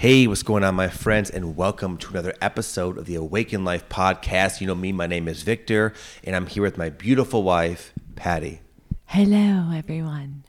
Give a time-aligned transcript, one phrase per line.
[0.00, 3.86] Hey, what's going on, my friends, and welcome to another episode of the Awaken Life
[3.90, 4.62] podcast.
[4.62, 5.92] You know me, my name is Victor,
[6.24, 8.62] and I'm here with my beautiful wife, Pattie.
[9.04, 10.44] Hello, everyone.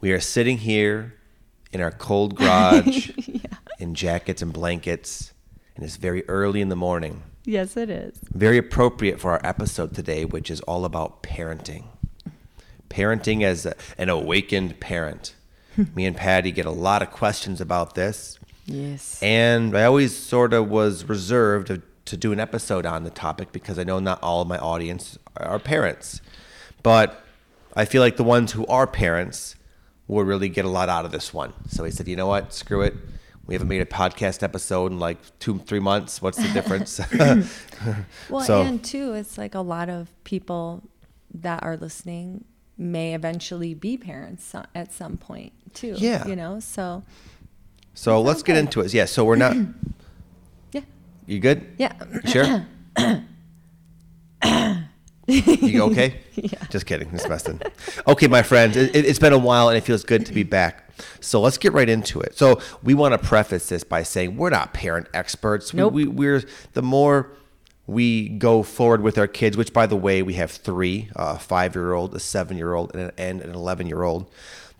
[0.00, 1.14] We are sitting here
[1.70, 3.12] in our cold garage
[3.78, 5.32] in jackets and blankets,
[5.76, 7.22] and it's very early in the morning.
[7.44, 8.18] Yes, it is.
[8.32, 11.84] Very appropriate for our episode today, which is all about parenting.
[12.90, 15.36] Parenting as a- an awakened parent.
[15.94, 18.37] me and Pattie get a lot of questions about this.
[18.68, 19.20] Yes.
[19.22, 23.50] And I always sort of was reserved to, to do an episode on the topic
[23.50, 26.20] because I know not all of my audience are parents.
[26.82, 27.24] But
[27.74, 29.56] I feel like the ones who are parents
[30.06, 31.52] will really get a lot out of this one.
[31.68, 32.52] So he said, you know what?
[32.52, 32.94] Screw it.
[33.46, 36.20] We haven't made a podcast episode in like two, three months.
[36.20, 37.00] What's the difference?
[38.30, 40.82] well, so- and too, it's like a lot of people
[41.32, 42.44] that are listening
[42.76, 45.94] may eventually be parents at some point too.
[45.96, 46.26] Yeah.
[46.26, 47.02] You know, so
[47.98, 48.94] so let's get into it.
[48.94, 49.06] Yeah.
[49.06, 49.56] So we're not.
[50.72, 50.82] yeah.
[51.26, 51.66] You good?
[51.78, 51.94] Yeah.
[52.24, 52.66] You Sure.
[55.26, 56.20] you okay?
[56.38, 56.64] Yeah.
[56.70, 57.10] Just kidding.
[57.10, 57.60] Just messing.
[58.06, 60.88] Okay, my friends, it, it's been a while and it feels good to be back.
[61.18, 62.38] So let's get right into it.
[62.38, 65.74] So we want to preface this by saying we're not parent experts.
[65.74, 65.94] Nope.
[65.94, 66.44] We, we, we're
[66.74, 67.32] the more
[67.88, 72.14] we go forward with our kids, which by the way, we have three: a five-year-old,
[72.14, 74.30] a seven-year-old, and an, and an eleven-year-old.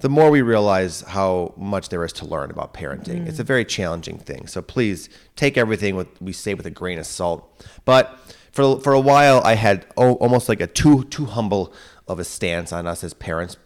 [0.01, 3.65] The more we realize how much there is to learn about parenting, it's a very
[3.65, 4.47] challenging thing.
[4.47, 7.65] So please take everything with we say with a grain of salt.
[7.85, 8.17] But
[8.53, 11.73] for for a while, I had oh, almost like a too too humble
[12.07, 13.57] of a stance on us as parents,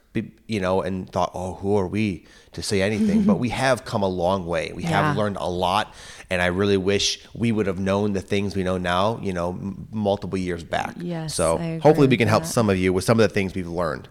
[0.48, 3.24] you know, and thought, oh, who are we to say anything?
[3.24, 4.72] but we have come a long way.
[4.74, 5.94] We have learned a lot,
[6.30, 9.50] and I really wish we would have known the things we know now, you know,
[9.50, 10.94] m- multiple years back.
[10.98, 12.48] Yes, So hopefully we can help that.
[12.48, 14.08] some of you with some of the things we've learned.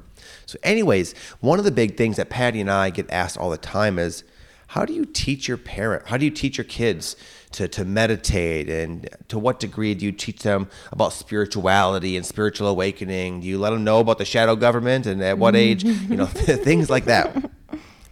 [0.51, 3.57] So, anyways, one of the big things that Pattie and I get asked all the
[3.57, 4.25] time is,
[4.67, 6.07] how do you teach your parent?
[6.07, 7.15] How do you teach your kids
[7.53, 8.69] to, to meditate?
[8.69, 13.39] And to what degree do you teach them about spirituality and spiritual awakening?
[13.39, 15.85] Do you let them know about the shadow government and at what age?
[15.85, 17.33] You know, things like that.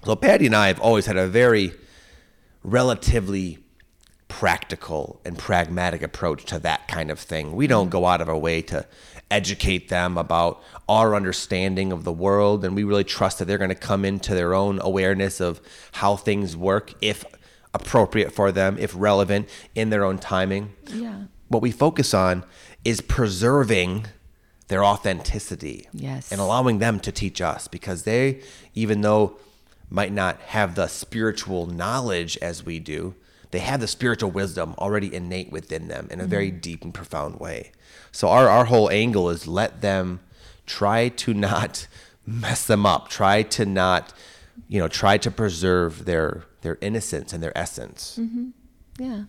[0.06, 1.74] So, Pattie and I have always had a very
[2.64, 3.58] relatively
[4.30, 7.54] practical and pragmatic approach to that kind of thing.
[7.54, 8.86] We don't go out of our way to
[9.32, 13.70] educate them about our understanding of the world, and we really trust that they're going
[13.70, 15.62] to come into their own awareness of
[15.94, 17.24] how things work, if
[17.74, 20.74] appropriate for them, if relevant, in their own timing.
[20.88, 21.24] Yeah.
[21.48, 22.44] What we focus on
[22.84, 24.08] is preserving
[24.68, 26.32] their authenticity Yes.
[26.32, 28.42] and allowing them to teach us because they,
[28.76, 29.38] even though
[29.90, 33.16] might not have the spiritual knowledge as we do,
[33.52, 36.60] they have the spiritual wisdom already innate within them in a very mm-hmm.
[36.60, 37.72] deep and profound way.
[38.12, 40.20] So our, our whole angle is let them
[40.66, 41.88] try to not
[42.26, 44.14] mess them up, try to not,
[44.68, 48.20] you know, try to preserve their their innocence and their essence.
[48.20, 48.50] Mm-hmm.
[49.00, 49.24] Yeah.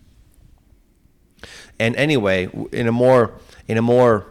[1.79, 3.33] And anyway, in a more
[3.67, 4.27] in a more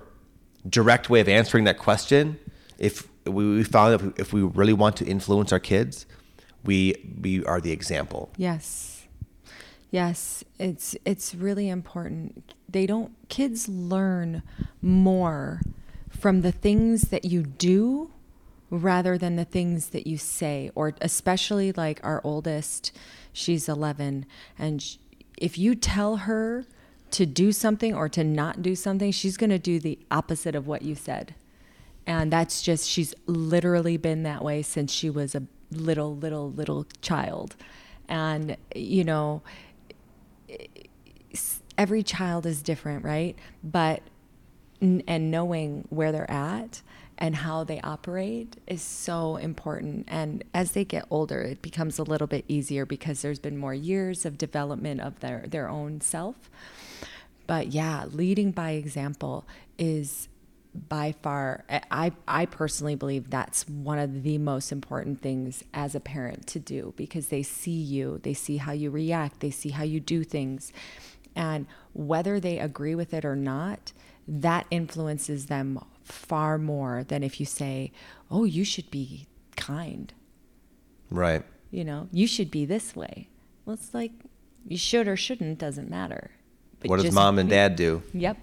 [0.69, 2.39] direct way of answering that question,
[2.79, 6.07] if we, we found that if we really want to influence our kids,
[6.65, 8.31] we we are the example.
[8.37, 8.90] Yes.
[9.91, 12.55] Yes, it's it's really important.
[12.69, 14.43] They don't kids learn
[14.81, 15.63] more
[16.09, 18.13] from the things that you do
[18.71, 22.93] rather than the things that you say or especially like our oldest,
[23.33, 24.27] she's 11
[24.59, 24.97] and sh-
[25.37, 26.65] if you tell her
[27.11, 30.67] to do something or to not do something, she's going to do the opposite of
[30.67, 31.35] what you said.
[32.07, 36.87] And that's just, she's literally been that way since she was a little, little, little
[37.03, 37.57] child.
[38.09, 39.43] And, you know,
[41.77, 43.37] every child is different, right?
[43.63, 44.03] But,
[44.81, 46.83] and knowing where they're at
[47.21, 50.07] and how they operate is so important.
[50.09, 53.75] And as they get older, it becomes a little bit easier because there's been more
[53.75, 56.51] years of development of their, their own self.
[57.47, 59.47] But yeah, leading by example
[59.79, 60.29] is
[60.73, 66.01] by far I I personally believe that's one of the most important things as a
[66.01, 69.83] parent to do because they see you, they see how you react, they see how
[69.83, 70.73] you do things.
[71.35, 73.93] And whether they agree with it or not,
[74.29, 77.93] that influences them far more than if you say,
[78.31, 80.13] "Oh, you should be kind."
[81.11, 81.45] Right.
[81.71, 83.29] You know, you should be this way.
[83.65, 84.13] Well, it's like
[84.67, 86.31] you should or shouldn't doesn't matter.
[86.81, 88.03] But What does mom and dad do?
[88.13, 88.39] Yep.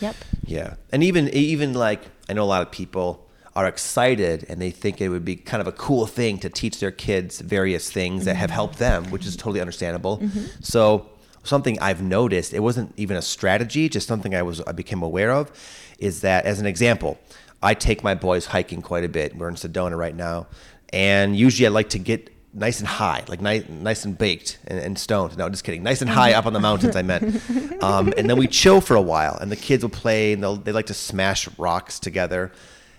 [0.00, 0.16] Yep.
[0.46, 0.74] Yeah.
[0.90, 5.00] And even even like I know a lot of people are excited and they think
[5.00, 8.34] it would be kind of a cool thing to teach their kids various things that
[8.34, 8.54] have mm-hmm.
[8.54, 10.18] helped them, which is totally understandable.
[10.18, 10.46] Mm-hmm.
[10.60, 11.10] So
[11.42, 15.32] something I've noticed, it wasn't even a strategy, just something I was I became aware
[15.32, 15.50] of,
[15.98, 17.18] is that as an example,
[17.62, 19.36] I take my boys hiking quite a bit.
[19.36, 20.46] We're in Sedona right now,
[20.92, 24.78] and usually I like to get nice and high, like nice, nice and baked and,
[24.78, 25.36] and stoned.
[25.36, 25.82] No, just kidding.
[25.82, 27.42] Nice and high up on the mountains, I meant.
[27.82, 30.54] Um, and then we chill for a while, and the kids will play, and they'll,
[30.54, 32.52] they like to smash rocks together.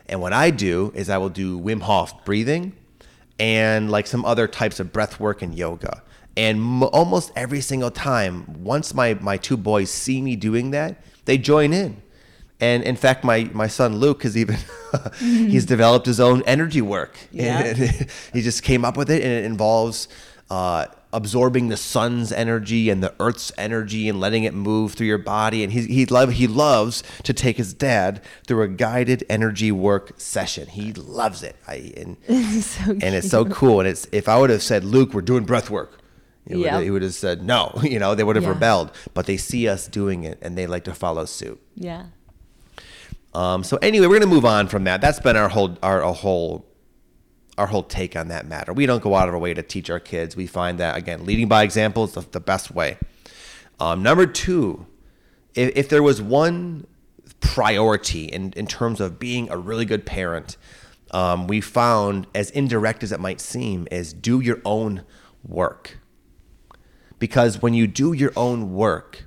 [0.09, 2.75] And what I do is I will do Wim Hof breathing
[3.39, 6.03] and like some other types of breath work and yoga.
[6.35, 11.01] And m- almost every single time, once my, my two boys see me doing that,
[11.25, 12.01] they join in.
[12.59, 14.57] And in fact, my, my son Luke has even
[15.19, 17.17] he's developed his own energy work.
[17.31, 17.59] Yeah.
[17.65, 20.07] And he just came up with it, and it involves
[20.49, 25.17] uh, absorbing the sun's energy and the earth's energy and letting it move through your
[25.17, 25.63] body.
[25.63, 30.13] And he he love he loves to take his dad through a guided energy work
[30.17, 30.67] session.
[30.67, 31.55] He loves it.
[31.67, 32.17] I and
[32.63, 33.79] so and it's so cool.
[33.79, 35.99] And it's if I would have said, Luke, we're doing breath work.
[36.47, 36.83] He would, Yep.
[36.83, 38.49] he would have said no, you know, they would have Yeah.
[38.51, 38.91] rebelled.
[39.13, 41.59] But they see us doing it and they like to follow suit.
[41.75, 42.05] Yeah.
[43.33, 45.01] Um, so anyway, we're gonna move on from that.
[45.01, 46.65] That's been our whole our, our whole
[47.57, 48.73] our whole take on that matter.
[48.73, 50.35] We don't go out of our way to teach our kids.
[50.35, 52.97] We find that again, leading by example is the, the best way.
[53.79, 54.85] Um, number two,
[55.55, 56.87] if, if there was one
[57.39, 60.57] priority in, in terms of being a really good parent,
[61.11, 65.03] um, we found, as indirect as it might seem, is do your own
[65.47, 65.99] work.
[67.19, 69.25] Because when you do your own work,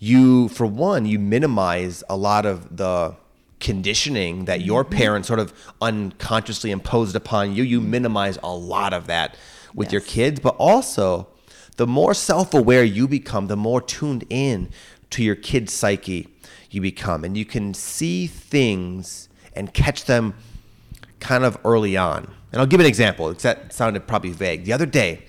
[0.00, 3.14] you for one you minimize a lot of the
[3.60, 4.66] conditioning that mm-hmm.
[4.66, 7.62] your parents sort of unconsciously imposed upon you.
[7.62, 7.90] You mm-hmm.
[7.90, 9.36] minimize a lot of that
[9.74, 11.28] with your kids but also
[11.76, 14.70] the more self-aware you become the more tuned in
[15.10, 16.26] to your kid's psyche
[16.70, 17.24] you become.
[17.24, 20.34] And you can see things and catch them
[21.18, 22.32] kind of early on.
[22.52, 23.28] And i'll give an example.
[23.28, 24.64] It's that sounded probably vague.
[24.64, 25.24] The other day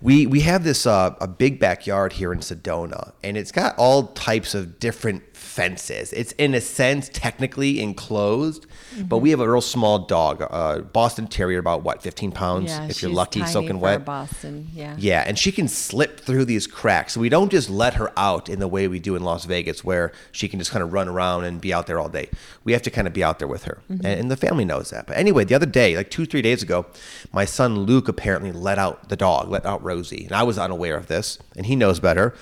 [0.00, 4.08] we we have this uh, a big backyard here in Sedona, and it's got all
[4.08, 6.12] types of different fences.
[6.12, 8.66] It's in a sense technically enclosed,
[9.08, 12.86] but we have a real small dog, a Boston Terrier, about what, 15 pounds Yeah.
[12.88, 14.04] if you're lucky, tiny soaking wet.
[14.04, 14.68] Boston.
[14.74, 14.94] Yeah.
[14.98, 17.14] Yeah, and she can slip through these cracks.
[17.14, 19.82] So we don't just let her out in the way we do in Las Vegas,
[19.82, 22.28] where she can just kind of run around and be out there all day.
[22.64, 24.04] We have to kind of be out there with her, mm-hmm.
[24.04, 25.06] and, and the family knows that.
[25.06, 26.84] But anyway, the other day, like two, three days ago,
[27.32, 30.98] my son Luke apparently let out the dog, let out Rosie, and I was unaware
[30.98, 32.34] of this, and he knows better.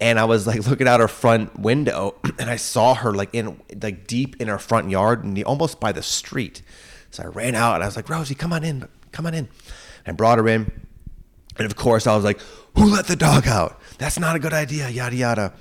[0.00, 3.60] And I was like looking out her front window, and I saw her like in
[3.82, 6.62] like deep in her front yard, and the, almost by the street.
[7.10, 9.48] So I ran out, and I was like, Rosie, come on in, come on in.
[10.06, 10.86] And brought her in.
[11.58, 12.40] And of course, I was like,
[12.76, 13.78] "Who let the dog out?
[13.98, 15.52] That's not a good idea." Yada yada.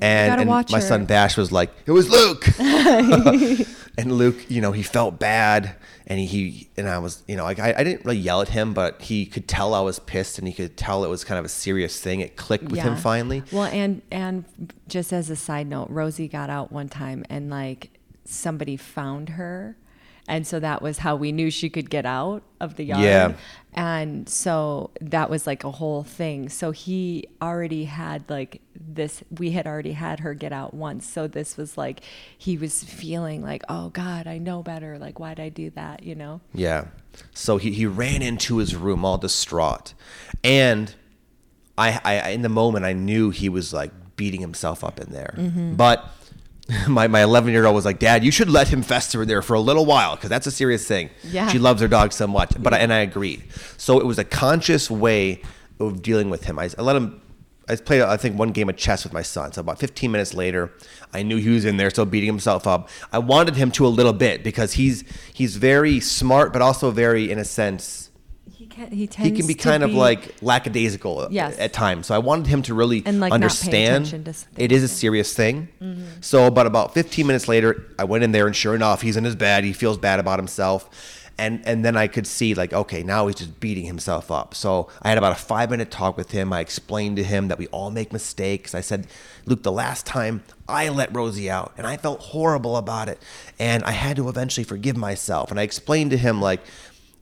[0.00, 0.80] And, and my her.
[0.80, 2.46] son Bash was like, "It was Luke."
[3.98, 5.74] and Luke, you know, he felt bad,
[6.06, 8.48] and he, he and I was, you know, like I, I didn't really yell at
[8.48, 11.38] him, but he could tell I was pissed, and he could tell it was kind
[11.38, 12.20] of a serious thing.
[12.20, 13.42] It clicked with him finally.
[13.50, 14.44] Well, and and
[14.88, 17.90] just as a side note, Rosie got out one time and like
[18.24, 19.76] somebody found her.
[20.28, 23.02] And so that was how we knew she could get out of the yard.
[23.02, 23.32] Yeah.
[23.74, 26.48] And so that was like a whole thing.
[26.48, 31.08] So he already had like this, we had already had her get out once.
[31.08, 32.00] So this was like,
[32.36, 34.98] he was feeling like, oh God, I know better.
[34.98, 36.02] Like, why'd I do that?
[36.02, 36.40] You know?
[36.52, 36.86] Yeah.
[37.32, 39.94] So he, he ran into his room all distraught.
[40.42, 40.92] And
[41.78, 45.34] I, I in the moment I knew he was like beating himself up in there.
[45.36, 45.74] Mm-hmm.
[45.74, 46.08] But
[46.88, 49.42] my my 11 year old was like, "Dad, you should let him fester in there
[49.42, 51.48] for a little while because that's a serious thing." Yeah.
[51.48, 52.52] She loves her dog so much.
[52.58, 53.44] But I, and I agreed.
[53.76, 55.42] So it was a conscious way
[55.78, 56.58] of dealing with him.
[56.58, 57.20] I, I let him
[57.68, 59.52] I played, I think, one game of chess with my son.
[59.52, 60.72] So about 15 minutes later,
[61.12, 62.88] I knew he was in there, still beating himself up.
[63.12, 65.02] I wanted him to a little bit because he's
[65.34, 68.05] he's very smart, but also very, in a sense,
[68.76, 71.58] can, he he can be kind of like lackadaisical uh, Yes.
[71.58, 72.06] at times.
[72.06, 75.68] So I wanted him to really And, like, understand to it is a serious thing.
[75.82, 76.04] Mm-hmm.
[76.20, 79.24] So, but about 15 minutes later, I went in there, and sure enough, he's in
[79.24, 79.64] his bed.
[79.64, 81.22] He feels bad about himself.
[81.38, 84.54] And, and then I could see like okay now he's just beating himself up.
[84.54, 86.50] So I had about a five minute talk with him.
[86.50, 88.74] I explained to him that we all make mistakes.
[88.74, 89.06] I said,
[89.44, 93.20] Luke, the last time I let Rosie out and I felt horrible about it,
[93.58, 95.50] and I had to eventually forgive myself.
[95.50, 96.60] And I explained to him like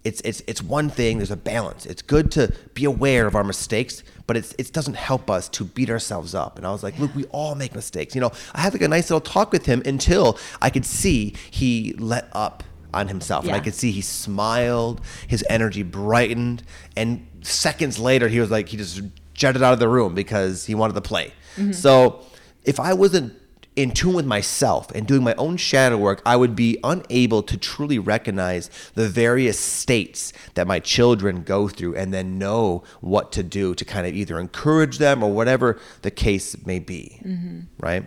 [0.04, 1.18] it's it's it's one thing.
[1.18, 1.86] There's a balance.
[1.86, 5.64] It's good to be aware of our mistakes, but it's it doesn't help us to
[5.64, 6.58] beat ourselves up.
[6.58, 8.14] And I was like, look, we all make mistakes.
[8.14, 11.34] You know, I had like a nice little talk with him until I could see
[11.50, 16.62] he let up on himself, and I could see he smiled, his energy brightened,
[16.96, 20.74] and seconds later he was like he just jetted out of the room because he
[20.74, 21.32] wanted to play.
[21.56, 21.72] Mm-hmm.
[21.72, 22.24] So
[22.62, 23.34] if I wasn't
[23.76, 27.56] in tune with myself and doing my own shadow work, I would be unable to
[27.56, 33.42] truly recognize the various states that my children go through and then know what to
[33.42, 37.20] do to kind of either encourage them or whatever the case may be.
[37.24, 37.60] Mm-hmm.
[37.80, 38.06] Right?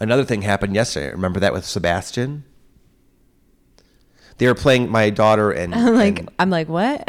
[0.00, 1.10] Another thing happened yesterday.
[1.12, 2.44] Remember that with Sebastian?
[4.38, 7.08] they were playing my daughter and, I'm like and- I'm like what?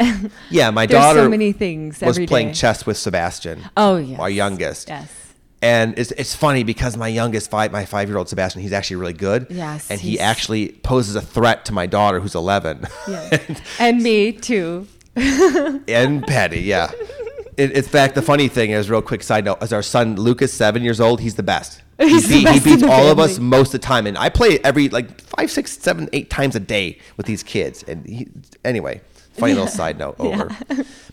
[0.50, 2.54] yeah, my There's daughter so many things was playing day.
[2.54, 3.64] chess with Sebastian.
[3.76, 4.20] Oh yes.
[4.20, 4.88] our youngest.
[4.88, 5.23] Yes.
[5.64, 8.96] And it's, it's funny because my youngest five, my five year old Sebastian, he's actually
[8.96, 9.46] really good.
[9.48, 12.86] Yes, And he actually poses a threat to my daughter, who's 11.
[13.08, 13.62] Yes.
[13.78, 14.86] and me too.
[15.16, 16.90] and Pattie, yeah.
[17.56, 20.52] In, in fact, the funny thing is, real quick side note, is our son Lucas,
[20.52, 21.80] seven years old, he's the best.
[21.98, 24.18] He's he, the beat- best he beats all of us most of the time, and
[24.18, 27.84] I play every like five, six, seven, eight times a day with these kids.
[27.84, 28.26] And he,
[28.64, 29.00] anyway,
[29.34, 30.48] funny little side note over.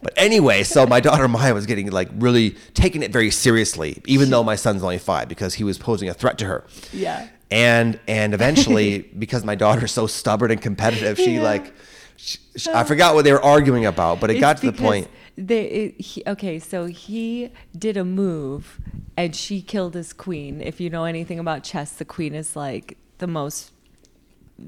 [0.01, 4.30] But anyway, so my daughter Maya was getting like really taking it very seriously, even
[4.30, 6.66] though my son's only five, because he was posing a threat to her.
[6.94, 7.28] Yeah.
[7.50, 11.44] And and eventually, because my daughter's so stubborn and competitive, she Yeah.
[11.44, 11.74] like.
[12.18, 15.08] sh sh- I forgot what they were arguing about, but it got to the point.
[15.38, 18.80] They, it, he, okay, so he did a move
[19.18, 20.62] and she killed his queen.
[20.62, 23.72] If you know anything about chess, the queen is like the most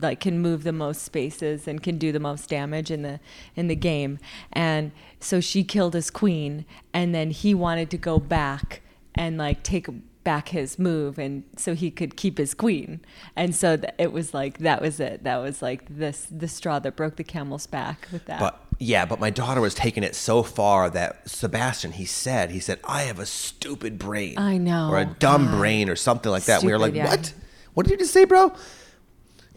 [0.01, 3.19] like can move the most spaces and can do the most damage in the
[3.55, 4.19] in the game.
[4.51, 8.81] And so she killed his queen and then he wanted to go back
[9.15, 9.87] and like take
[10.23, 13.01] back his move and so he could keep his queen.
[13.35, 15.23] And so th- it was like that was it.
[15.23, 18.39] That was like this the straw that broke the camel's back with that.
[18.39, 22.59] But yeah, but my daughter was taking it so far that Sebastian, he said, he
[22.59, 24.37] said, I have a stupid brain.
[24.37, 24.89] I know.
[24.89, 25.57] Or a dumb God.
[25.57, 26.63] brain or something like that.
[26.63, 27.07] we were like, yeah.
[27.07, 27.33] what?
[27.73, 28.53] What did you just say, bro?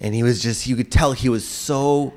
[0.00, 2.12] And he was just, you could tell he was so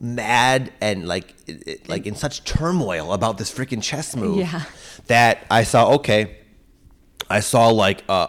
[0.00, 4.62] mad and like, it- like in such turmoil about this freaking chess move Yeah.
[5.06, 6.36] that I saw, okay,
[7.28, 8.28] I saw like a,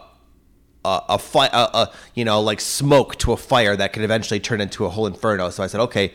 [0.84, 4.40] a, a fire, a, a, you know, like smoke to a fire that could eventually
[4.40, 5.50] turn into a whole inferno.
[5.50, 6.14] So I said, okay.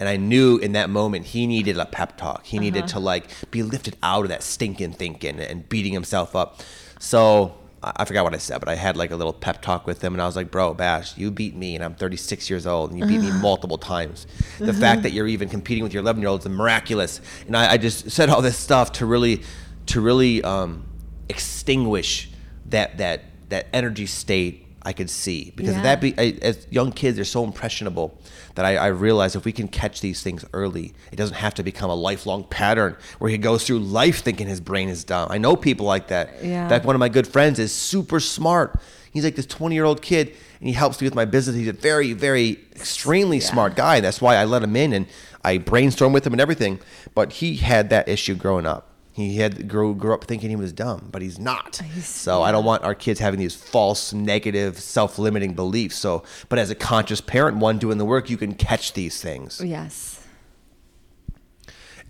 [0.00, 2.44] And I knew in that moment he needed a pep talk.
[2.44, 2.94] He needed uh-huh.
[2.94, 6.60] to like be lifted out of that stinking thinking and beating himself up.
[6.98, 7.54] So
[7.96, 10.12] I forgot what I said, but I had like a little pep talk with him,
[10.14, 12.98] and I was like, "Bro, Bash, you beat me, and I'm 36 years old, and
[12.98, 14.26] you beat me multiple times.
[14.58, 17.72] The fact that you're even competing with your 11 year old is miraculous." And I,
[17.72, 19.42] I just said all this stuff to really,
[19.86, 20.84] to really um,
[21.28, 22.30] extinguish
[22.66, 25.82] that that that energy state I could see because Yeah.
[25.82, 28.18] that be I, as young kids they're so impressionable
[28.54, 31.62] that I, I realize if we can catch these things early, it doesn't have to
[31.62, 35.28] become a lifelong pattern where he goes through life thinking his brain is dumb.
[35.30, 36.44] I know people like that.
[36.44, 36.64] Yeah.
[36.64, 38.78] In fact, one of my good friends is super smart.
[39.12, 40.28] He's like this 20 year old kid
[40.60, 41.56] and he helps me with my business.
[41.56, 43.46] He's a very, very extremely Yeah.
[43.46, 44.00] smart guy.
[44.00, 45.06] That's why I let him in and
[45.44, 46.78] I brainstorm with him and everything.
[47.14, 48.90] But he had that issue growing up.
[49.14, 51.76] He had grew, grew up thinking he was dumb, but he's not.
[51.94, 55.94] He's- so I don't want our kids having these false, negative, self-limiting beliefs.
[55.94, 59.60] So, but as a conscious parent, one doing the work, you can catch these things.
[59.64, 60.20] yes.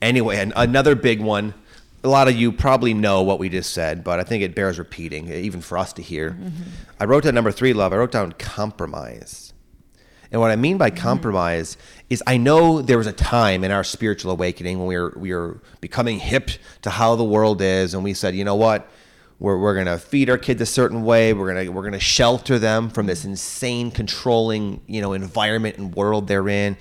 [0.00, 1.52] Anyway, an, another big one.
[2.02, 4.78] A lot of you probably know what we just said, but I think it bears
[4.78, 6.30] repeating, even for us to hear.
[6.32, 6.62] Mm-hmm.
[7.00, 7.92] I wrote down number three, love.
[7.92, 9.44] I wrote down compromise.
[10.35, 10.99] And what I mean by mm-hmm.
[10.99, 11.76] compromise
[12.11, 15.33] is I know there was a time in our spiritual awakening when we were we
[15.33, 16.50] were becoming hip
[16.83, 18.91] to how the world is, and we said, you know what?
[19.38, 21.35] We're, we're gonna feed our kids a certain way.
[21.35, 26.26] We're gonna we're gonna shelter them from this insane controlling you know environment and world
[26.26, 26.76] they're in,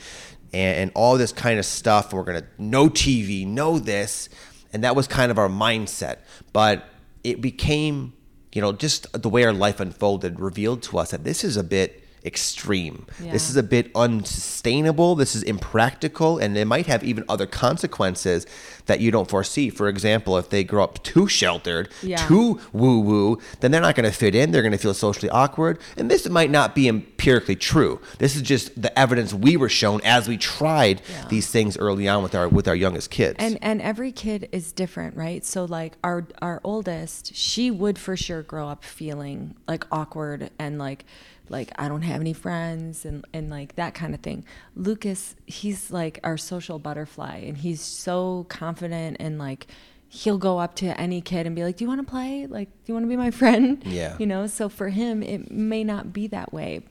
[0.52, 2.12] and, and all this kind of stuff.
[2.12, 4.30] We're gonna no TV, no this,
[4.74, 6.22] and that was kind of our mindset.
[6.54, 6.90] But
[7.24, 8.14] it became
[8.52, 11.64] you know just the way our life unfolded revealed to us that this is a
[11.64, 13.06] bit extreme.
[13.20, 15.16] This is a bit unsustainable.
[15.16, 18.46] This is impractical, and it might have even other consequences
[18.86, 19.70] that you don't foresee.
[19.70, 22.18] For example, if they grow up too sheltered, Yeah.
[22.28, 24.52] too woo woo, then they're not going to fit in.
[24.52, 25.80] They're going to feel socially awkward.
[25.98, 28.00] And this might not be empirically true.
[28.20, 31.28] This is just the evidence we were shown as we tried Yeah.
[31.30, 33.36] these things early on with our with our youngest kids.
[33.40, 35.46] And and every kid is different, right?
[35.46, 40.78] So like our our oldest, she would for sure grow up feeling like awkward and
[40.78, 41.06] like
[41.50, 44.46] like I don't have any friends and and like that kind of thing.
[44.76, 49.68] Lucas, he's like our social butterfly and he's so confident and like
[50.08, 52.46] he'll go up to any kid and be like, "Do you want to play?
[52.46, 54.16] Like, do you want to be my friend?" Yeah.
[54.20, 56.82] You know, so for him it may not be that way.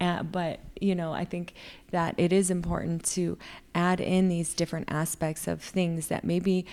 [0.00, 1.54] Uh, but you know, I think
[1.90, 3.38] that it is important to
[3.74, 6.66] add in these different aspects of things that maybe,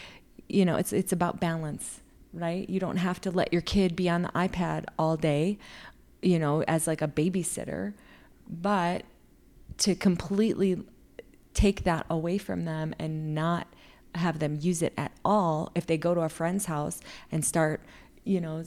[0.50, 2.01] you know, it's it's about balance,
[2.33, 2.67] right?
[2.69, 5.59] You don't have to let your kid be on the iPad all day,
[6.21, 7.93] you know, as like a babysitter,
[8.49, 9.03] but
[9.77, 10.83] to completely
[11.53, 13.67] take that away from them and not
[14.15, 16.99] have them use it at all if they go to a friend's house
[17.31, 17.81] and start
[18.25, 18.63] you know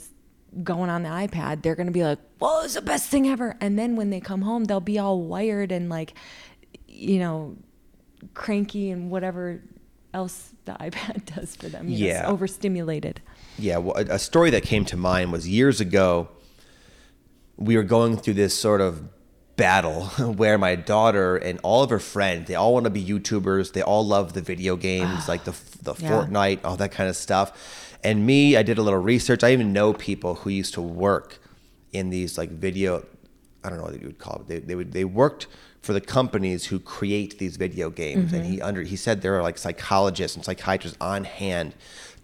[0.63, 3.57] going on the ipad they're going to be like well it's the best thing ever
[3.61, 6.15] and then when they come home they'll be all wired and like
[6.89, 7.57] you know
[8.33, 9.61] cranky and whatever
[10.15, 12.27] else the ipad does for them you know, Yeah.
[12.29, 13.21] overstimulated
[13.59, 16.29] Yeah, well, a, a story that came to mind was years ago.
[17.57, 19.03] We were going through this sort of
[19.57, 20.05] battle
[20.37, 23.83] where my daughter and all of her friends they all want to be youtubers they
[23.83, 26.11] all love the video games like the the Yeah.
[26.11, 27.97] fortnite all that kind of stuff.
[28.03, 29.45] And me i did a little research.
[29.45, 31.39] I even know people who used to work
[31.93, 33.05] in these like video
[33.63, 35.47] i don't know what you would call it they, they would they worked
[35.85, 38.33] for the companies who create these video games.
[38.33, 38.53] And mm-hmm.
[38.55, 41.75] he under he said there are like psychologists and psychiatrists on hand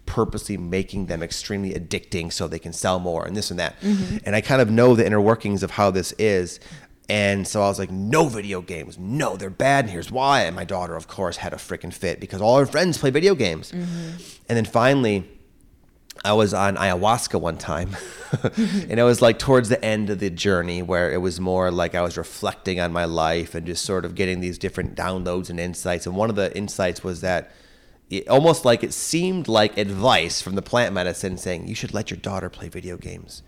[0.05, 4.17] purposely making them extremely addicting so they can sell more and this and that mm-hmm.
[4.25, 6.59] and i kind of know the inner workings of how this is
[7.11, 8.97] and so I was like, no video games.
[8.97, 9.83] No, they're bad.
[9.83, 10.43] And here's why.
[10.43, 13.35] And my daughter, of course, had a freaking fit because all her friends play video
[13.35, 13.73] games.
[13.73, 14.11] Mm-hmm.
[14.47, 15.29] And then finally,
[16.23, 17.97] I was on ayahuasca one time.
[18.43, 21.95] and it was like towards the end of the journey where it was more like
[21.95, 25.59] I was reflecting on my life and just sort of getting these different downloads and
[25.59, 26.05] insights.
[26.05, 27.51] And one of the insights was that
[28.11, 32.11] it, almost like it seemed like advice from the plant medicine saying, you should let
[32.11, 33.41] your daughter play video games.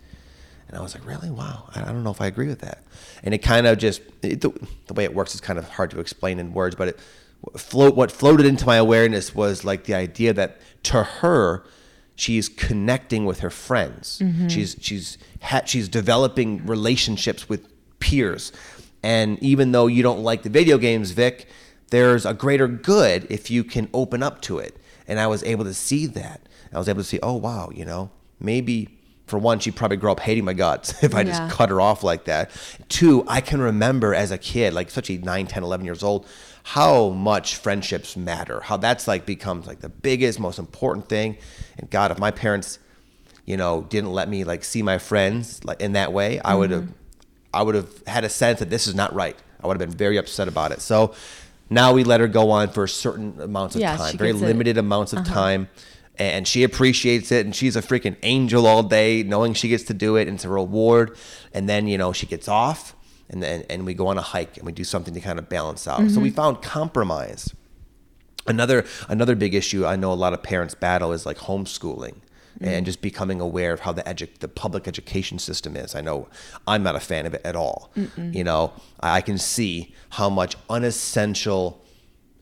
[0.66, 1.30] And I was like, really?
[1.30, 1.68] Wow.
[1.74, 2.82] I don't know if I agree with that.
[3.22, 4.50] And it kind of just, it, the,
[4.86, 7.00] the way it works is kind of hard to explain in words, but it
[7.56, 11.62] float, what floated into my awareness was like the idea that to her,
[12.16, 14.20] she's connecting with her friends.
[14.22, 14.48] Mm-hmm.
[14.48, 17.68] She's, she's, ha- she's developing relationships with
[17.98, 18.50] peers.
[19.02, 21.46] And even though you don't like the video games, Vic,
[21.94, 24.76] there's a greater good if you can open up to it.
[25.06, 26.40] And I was able to see that.
[26.72, 28.10] I was able to see, oh, wow, you know,
[28.40, 28.88] maybe
[29.26, 31.24] for one, she'd probably grow up hating my guts if I Yeah.
[31.24, 32.50] just cut her off like that.
[32.88, 36.26] Two, I can remember as a kid, like especially 9, 10, 11 years old,
[36.64, 38.60] how much friendships matter.
[38.60, 41.36] How that's like becomes like the biggest, most important thing.
[41.78, 42.78] And God, if my parents,
[43.44, 46.70] you know, didn't let me like see my friends like in that way, I would
[46.70, 46.92] have mm-hmm.
[47.52, 49.36] I would have had a sense that this is not right.
[49.62, 50.80] I would have been very upset about it.
[50.80, 51.14] So
[51.70, 54.46] now we let her go on for certain amounts of Yeah, time, very gets it.
[54.46, 55.34] limited amounts of uh-huh.
[55.34, 55.68] time.
[56.16, 59.94] And she appreciates it, and she's a freaking angel all day, knowing she gets to
[59.94, 61.16] do it, and it's a reward.
[61.52, 62.94] And then you know she gets off,
[63.28, 65.48] and then and we go on a hike, and we do something to kind of
[65.48, 66.08] balance out.
[66.10, 66.36] So we mm-hmm.
[66.36, 67.52] found compromise.
[68.46, 72.20] Another another big issue I know a lot of parents battle is like homeschooling
[72.60, 75.94] and just becoming aware of how the edu- the public education system is.
[75.94, 76.28] I know
[76.66, 77.90] I'm not a fan of it at all.
[78.16, 81.84] You know, I I can see how much unessential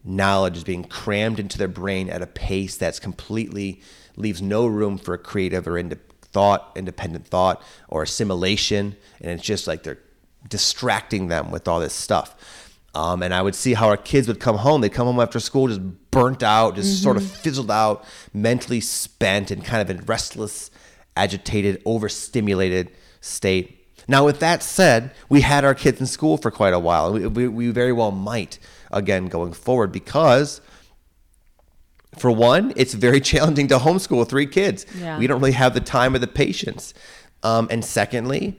[0.05, 3.81] knowledge is being crammed into their brain at a pace that's completely
[4.17, 9.43] leaves no room for a creative or ind- thought, independent thought or assimilation, and it's
[9.45, 9.99] just like they're
[10.49, 12.35] distracting them with all this stuff.
[12.95, 14.83] Um, and I would see how our kids would come home.
[14.83, 19.51] They'd come home after school just burnt out, just sort of fizzled out, mentally spent,
[19.51, 20.71] and kind of in restless,
[21.17, 23.79] agitated, overstimulated state.
[24.09, 27.13] Now, with that said, we had our kids in school for quite a while.
[27.13, 28.59] We, we, we very well might
[28.91, 30.61] again going forward because,
[32.19, 34.85] for one, it's very challenging to homeschool three kids.
[34.99, 35.19] Yeah.
[35.19, 36.93] We don't really have the time or the patience.
[37.43, 38.57] Um, and secondly,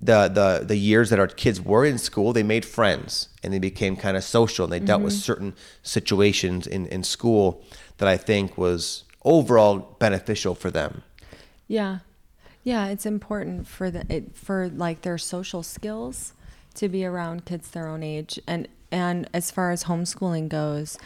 [0.00, 3.58] the, the the years that our kids were in school, they made friends and they
[3.58, 5.20] became kind of social and they dealt with mm-hmm.
[5.20, 7.62] certain situations in, in school
[7.98, 11.02] that I think was overall beneficial for them.
[11.68, 12.00] Yeah.
[12.62, 16.32] Yeah, it's important for the it, for like their social skills
[16.74, 20.96] to be around kids their own age and and as far as homeschooling goes,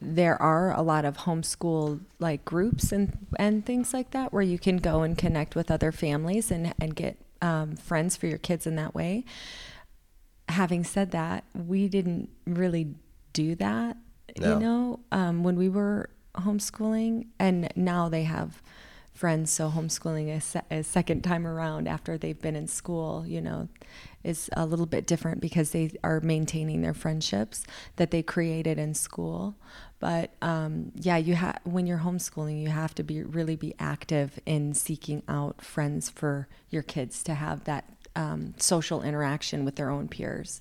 [0.00, 4.58] there are a lot of homeschool like groups and and things like that where you
[4.58, 8.66] can go and connect with other families and and get um, friends for your kids
[8.66, 9.24] in that way.
[10.48, 12.94] Having said that, we didn't really
[13.32, 13.96] do that,
[14.38, 14.52] No.
[14.54, 18.62] you know, um, when we were homeschooling, and now they have
[19.14, 19.50] friends.
[19.50, 23.68] So homeschooling a, se- a second time around after they've been in school, you know,
[24.24, 27.64] is a little bit different because they are maintaining their friendships
[27.96, 29.56] that they created in school.
[29.98, 34.38] But um, yeah, you have when you're homeschooling, you have to be really be active
[34.46, 37.84] in seeking out friends for your kids to have that
[38.16, 40.60] um, social interaction with their own peers.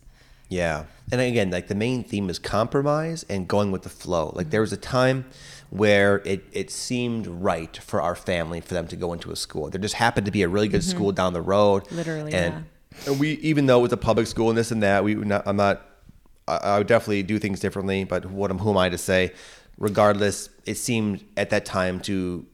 [0.52, 0.84] Yeah.
[1.14, 4.34] And again, like the main theme is compromise and going with the flow.
[4.36, 5.26] Like there was a time
[5.70, 9.70] where it, it seemed right for our family for them to go into a school.
[9.70, 11.86] There just happened to be a really good school down the road.
[11.86, 11.96] Mm-hmm.
[11.96, 12.66] Literally, and, and
[13.20, 15.58] we, even though it was a public school and this and that, we, not, I'm
[15.58, 15.86] not,
[16.48, 19.34] I, I would definitely do things differently, but what am, who am I to say?
[19.78, 22.46] Regardless, it seemed at that time to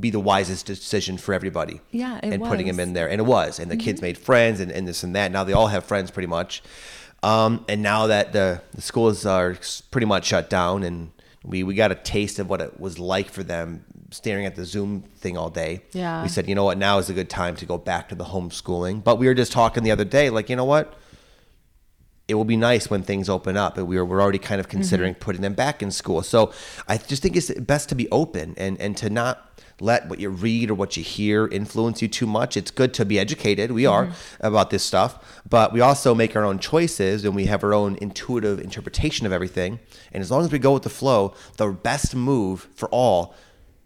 [0.00, 1.80] be the wisest decision for everybody.
[1.90, 3.58] Yeah, and putting him in there, and it was.
[3.58, 5.32] And the kids made friends, and, and this and that.
[5.32, 6.62] Now they all have friends, pretty much.
[7.22, 9.56] Um, and now that the, the schools are
[9.90, 11.10] pretty much shut down, and
[11.44, 14.64] we we got a taste of what it was like for them staring at the
[14.64, 15.82] Zoom thing all day.
[15.92, 16.22] Yeah.
[16.22, 18.24] We said, you know what, now is a good time to go back to the
[18.24, 19.02] homeschooling.
[19.02, 20.98] But we were just talking the other day, like, you know what?
[22.28, 25.12] it will be nice when things open up and we're, we're already kind of considering
[25.12, 25.20] mm-hmm.
[25.20, 26.52] putting them back in school so
[26.86, 30.30] i just think it's best to be open and and to not let what you
[30.30, 32.56] read or what you hear influence you too much.
[32.56, 33.72] It's good to be educated.
[33.72, 34.46] We are mm-hmm.
[34.46, 37.96] about this stuff, but we also make our own choices and we have our own
[38.00, 39.80] intuitive interpretation of everything.
[40.12, 43.34] And as long as we go with the flow, the best move for all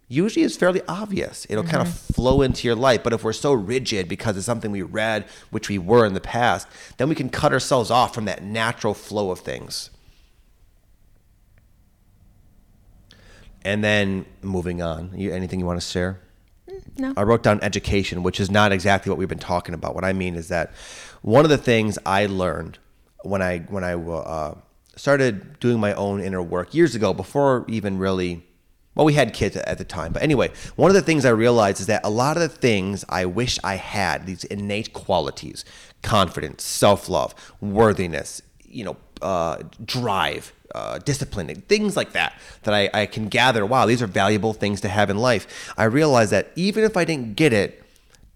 [0.08, 1.46] usually is fairly obvious.
[1.48, 3.02] It'll kind of flow into your life.
[3.02, 6.20] But if we're so rigid because it's something we read, which we were in the
[6.20, 9.90] past, then we can cut ourselves off from that natural flow of things.
[13.62, 16.20] And then moving on, you, anything you want to share?
[16.98, 17.12] No.
[17.16, 19.94] I wrote down education, which is not exactly what we've been talking about.
[19.94, 20.72] What I mean is that
[21.22, 22.78] one of the things I learned
[23.22, 24.54] when I when I uh,
[24.94, 28.44] started doing my own inner work years ago, before even really,
[28.96, 31.80] well, we had kids at the time, but anyway, one of the things I realized
[31.80, 35.64] is that a lot of the things I wish I had, these innate qualities,
[36.02, 42.88] confidence, self love, worthiness, you know, uh, drive, uh, discipline, things like that, that I,
[42.94, 43.66] I can gather.
[43.66, 45.72] Wow, these are valuable things to have in life.
[45.76, 47.82] I realized that even if I didn't get it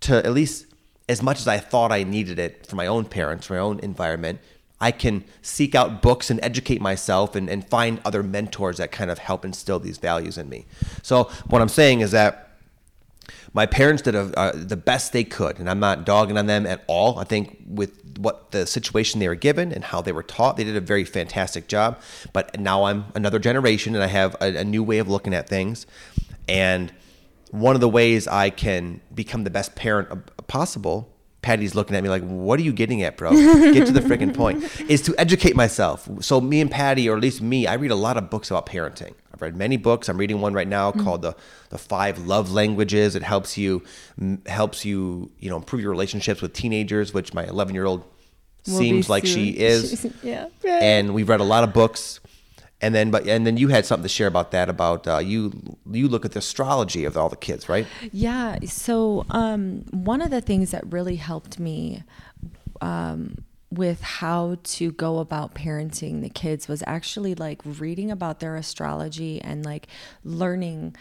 [0.01, 0.67] to at least
[1.09, 3.81] as much as I thought I needed it from my own parents, from my own
[3.81, 4.41] environment,
[4.81, 9.11] I can seek out books and educate myself and, and find other mentors that kind
[9.11, 10.67] of help instill these values in me.
[11.03, 12.51] So, what I'm saying is that
[13.53, 16.67] my parents did a, uh, the best they could, and I'm not dogging on them
[16.67, 17.19] at all.
[17.19, 20.65] I think with what the situation they were given and how they were taught, they
[20.65, 22.01] did a very fantastic job.
[22.33, 25.49] But now I'm another generation, and I have a, a new way of looking at
[25.49, 25.87] things.
[26.49, 26.93] And
[27.51, 31.13] one of the ways I can become the best parent possible
[31.43, 33.31] Pattie's looking at me like, "What are you getting at, bro?
[33.73, 36.09] Get to the freaking point." Is to educate myself.
[36.21, 38.67] So me and Pattie, or at least me, I read a lot of books about
[38.67, 39.15] parenting.
[39.33, 40.09] I've read many books.
[40.09, 41.03] I'm reading one right now Mm-hmm.
[41.05, 41.35] called the
[41.71, 43.15] the Five Love Languages.
[43.17, 43.83] It helps you
[44.21, 48.05] m- helps you you know improve your relationships with teenagers, which my 11 year old
[48.65, 49.63] seems like she soon.
[49.63, 50.07] is.
[50.23, 50.47] yeah.
[50.65, 52.21] And we've read a lot of books.
[52.83, 54.69] And then, but and then you had something to share about that.
[54.69, 55.53] About uh, you,
[55.91, 57.87] you look at the astrology of all the kids, right?
[58.11, 58.59] Yeah.
[58.65, 62.03] So um, one of the things that really helped me
[62.81, 68.57] um, with how to go about parenting the kids was actually like reading about their
[68.57, 69.87] astrology and like
[70.25, 70.97] learning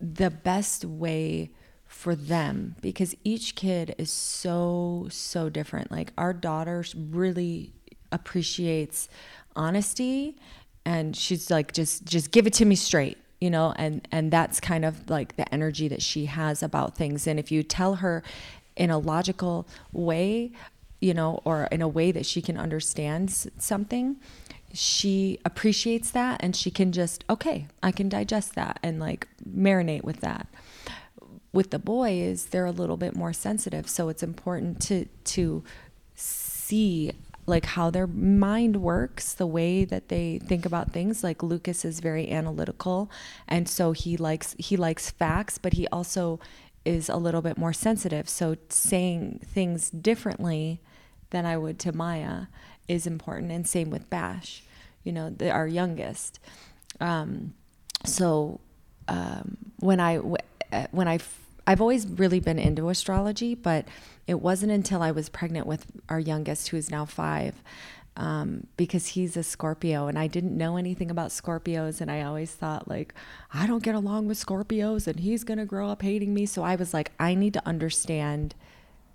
[0.00, 1.50] the best way
[1.86, 7.72] for them because each kid is so so different like our daughter really
[8.10, 9.08] appreciates
[9.54, 10.34] honesty
[10.84, 13.74] and she's like just just give it to me straight you know?
[13.74, 17.26] And and that's kind of like the energy that she has about things.
[17.26, 18.22] And if you tell her
[18.76, 20.52] in a logical way
[21.00, 24.16] you know or in a way that she can understand something
[24.72, 30.04] she appreciates that and she can just okay i can digest that and like marinate
[30.04, 30.46] with that.
[31.52, 35.62] With the boys they're a little bit more sensitive so it's important to to
[36.14, 37.12] see
[37.46, 41.24] like how their mind works the way that they think about things.
[41.24, 43.10] Like lucas is very analytical
[43.48, 46.40] and so he likes he likes facts but he also
[46.84, 48.28] is a little bit more sensitive.
[48.28, 50.80] So saying things differently
[51.30, 52.42] than i would to maya
[52.88, 54.62] is important and same with bash
[55.04, 56.38] you know the, our youngest.
[57.00, 57.54] Um,
[58.04, 58.60] so
[59.08, 60.18] um, when I
[60.72, 61.18] uh, when I
[61.66, 63.86] I've always really been into astrology, but
[64.26, 67.62] it wasn't until I was pregnant with our youngest, who is now five,
[68.16, 72.52] um, because he's a Scorpio, and I didn't know anything about Scorpios, and I always
[72.52, 73.14] thought like
[73.52, 76.46] I don't get along with Scorpios, and he's gonna grow up hating me.
[76.46, 78.54] So I was like, I need to understand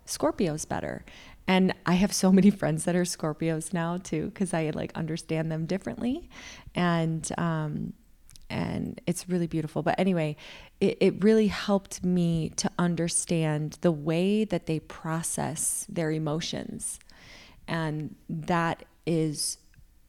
[0.06, 1.06] Scorpios better.
[1.48, 5.52] And I have so many friends that are Scorpios now too, because I like understand
[5.52, 6.30] them differently,
[6.76, 7.94] and um,
[8.50, 9.84] and it's really beautiful.
[9.84, 10.36] But anyway,
[10.80, 17.00] it, it really helped me to understand the way that they process their emotions,
[17.68, 19.58] and that is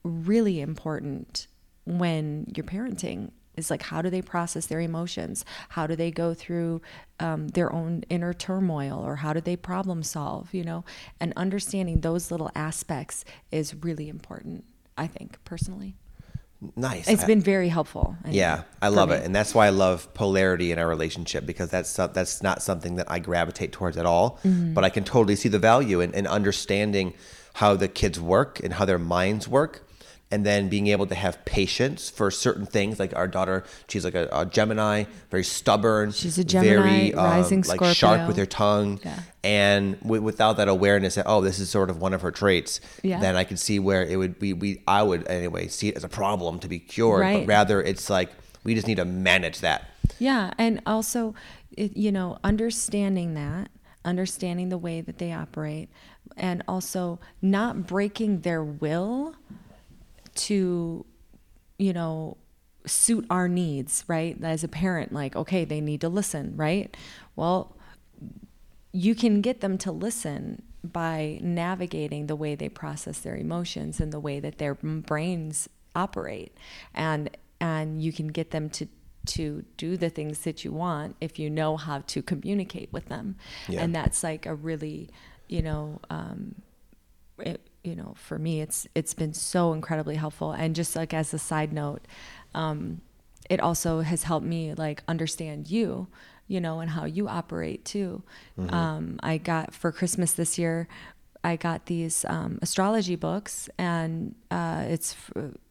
[0.04, 1.46] really important
[1.84, 5.44] when you're parenting is like how do they process their emotions?
[5.70, 6.80] How do they go through
[7.18, 10.84] um, their own inner turmoil or how do they problem solve you know?
[11.18, 14.64] And understanding those little aspects is really important
[14.98, 15.94] i think personally
[16.74, 17.08] Nice.
[17.08, 20.72] it's I- been very helpful Yeah, I love it, and that's why I love polarity
[20.72, 24.38] in our relationship because that's that's not something that I gravitate towards at all.
[24.44, 24.74] Mm-hmm.
[24.74, 27.14] But I can totally see the value in, in understanding
[27.54, 29.87] how the kids work and how their minds work,
[30.30, 32.98] and then being able to have patience for certain things.
[32.98, 36.12] Like our daughter, she's like a, a Gemini, very stubborn.
[36.12, 37.92] She's a Gemini, very um, rising like Scorpio.
[37.94, 39.20] sharp with her tongue, Yeah.
[39.42, 42.80] and w- without that awareness that oh, this is sort of one of her traits.
[43.02, 43.20] Yeah.
[43.20, 44.52] Then I could see where it would be.
[44.52, 48.10] We I would anyway see it as a problem to be cured, but rather it's
[48.10, 48.30] like
[48.64, 49.88] we just need to manage that.
[50.18, 51.34] Yeah, and also,
[51.76, 53.68] it, you know, understanding that,
[54.04, 55.88] understanding the way that they operate,
[56.36, 59.34] and also not breaking their will
[60.38, 61.04] to
[61.78, 62.36] you know
[62.86, 64.42] suit our needs right?
[64.42, 66.96] As a parent like okay they need to listen right?
[67.36, 67.76] Well
[68.92, 74.12] you can get them to listen by navigating the way they process their emotions and
[74.12, 76.56] the way that their brains operate.
[76.94, 78.86] And and you can get them to
[79.26, 83.36] to do the things that you want if you know how to communicate with them.
[83.68, 83.82] Yeah.
[83.82, 85.10] and that's like a really
[85.48, 86.54] you know um
[87.38, 90.52] it, you know for me it's it's been so incredibly helpful.
[90.52, 92.02] And just like as a side note
[92.54, 93.00] um
[93.50, 96.08] it also has helped me like understand you
[96.46, 98.22] you know and how you operate too.
[98.68, 100.88] Um i got for christmas this year
[101.44, 105.16] i got these um, astrology books and uh it's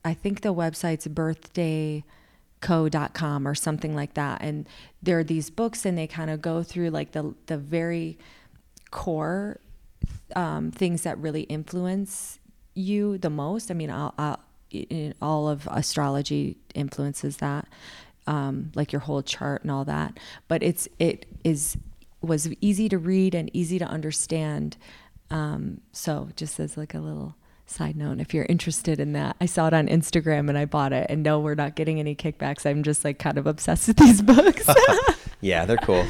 [0.04, 2.04] I think the website's birthday
[2.62, 4.42] birthdayco.com or something like that.
[4.42, 4.68] And
[5.02, 8.18] there are these books and they kind of go through like the the very
[8.92, 9.60] core
[10.36, 12.40] um, things that really influence
[12.74, 13.72] you the most.
[13.72, 14.40] I mean, I'll, I'll,
[15.22, 17.68] all of astrology influences that,
[18.28, 20.20] um, like your whole chart and all that.
[20.48, 21.78] But it's it is
[22.22, 24.78] was easy to read and easy to understand.
[25.30, 29.46] Um, so just as like a little side note, if you're interested in that, I
[29.46, 31.08] saw it on Instagram and I bought it.
[31.10, 32.66] And no, we're not getting any kickbacks.
[32.66, 34.68] I'm just like kind of obsessed with these books.
[35.40, 36.04] Yeah, they're cool.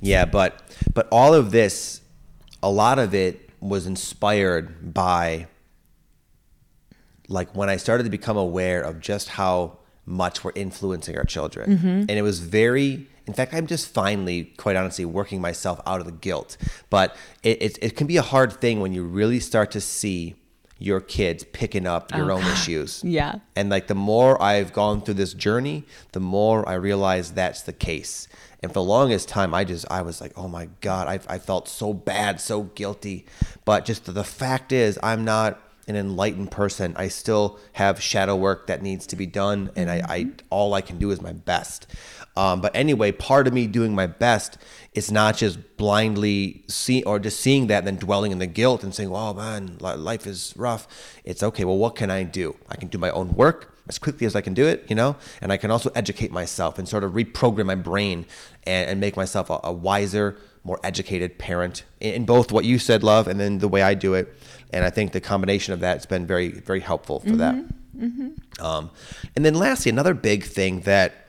[0.00, 2.00] yeah, but but all of this,
[2.62, 5.46] a lot of it was inspired by
[7.28, 11.76] like when I started to become aware of just how much we're influencing our children.
[11.76, 11.86] Mm-hmm.
[11.86, 16.06] And it was very in fact, I'm just finally, quite honestly, working myself out of
[16.06, 16.56] the guilt.
[16.88, 20.34] But it, it, it can be a hard thing when you really start to see
[20.78, 23.02] your kids picking up your oh, own issues.
[23.02, 23.40] Yeah.
[23.56, 27.72] And like the more I've gone through this journey, the more I realize that's the
[27.72, 28.28] case.
[28.62, 31.38] And for the longest time, I just I was like, oh my god, I I
[31.38, 33.26] felt so bad, so guilty.
[33.64, 36.94] But just the fact is, I'm not an enlightened person.
[36.96, 40.46] I still have shadow work that needs to be done, and I, I mm-hmm.
[40.50, 41.86] all I can do is my best.
[42.38, 44.58] Um, but anyway, part of me doing my best
[44.94, 48.84] is not just blindly see or just seeing that and then dwelling in the guilt
[48.84, 50.86] and saying, "Oh man, life is rough."
[51.24, 51.64] It's okay.
[51.64, 52.54] Well, what can I do?
[52.68, 55.16] I can do my own work as quickly as I can do it, you know,
[55.40, 58.24] and I can also educate myself and sort of reprogram my brain
[58.64, 62.78] and, and make myself a, a wiser, more educated parent in, in both what you
[62.78, 64.32] said, love, and then the way I do it.
[64.72, 67.54] And I think the combination of that has been very, very helpful for that.
[68.60, 68.90] Um,
[69.34, 71.27] and then lastly, another big thing that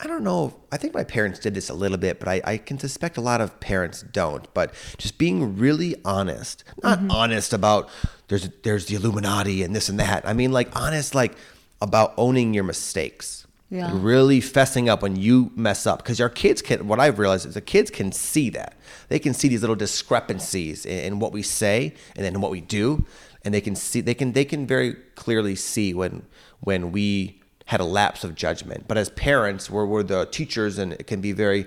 [0.00, 0.54] I don't know.
[0.70, 3.20] I think my parents did this a little bit, but I, I can suspect a
[3.20, 4.52] lot of parents don't.
[4.54, 7.10] But just being really honest, not mm-hmm.
[7.10, 7.88] honest about
[8.28, 10.26] there's there's the Illuminati and this and that.
[10.26, 11.34] I mean, like honest, like
[11.80, 13.46] about owning your mistakes.
[13.70, 13.92] Yeah.
[13.92, 16.86] Like, really fessing up when you mess up, because our kids can.
[16.86, 18.74] What I've realized is the kids can see that.
[19.08, 22.60] They can see these little discrepancies in, in what we say and then what we
[22.60, 23.04] do,
[23.44, 26.24] and they can see they can they can very clearly see when
[26.60, 28.88] when we had a lapse of judgment.
[28.88, 31.66] But as parents, we're, we're the teachers, and it can be very,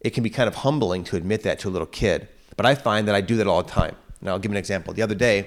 [0.00, 2.26] it can be kind of humbling to admit that to a little kid.
[2.56, 3.94] But I find that I do that all the time.
[4.20, 4.94] Now, I'll give an example.
[4.94, 5.46] The other day,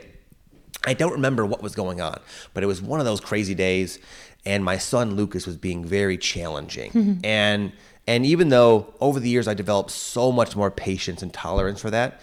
[0.87, 2.21] I don't remember what was going on,
[2.53, 3.99] but it was one of those crazy days,
[4.45, 7.19] and my son Lucas was being very challenging.
[7.25, 7.73] and
[8.07, 11.91] and even though over the years I developed so much more patience and tolerance for
[11.91, 12.21] that,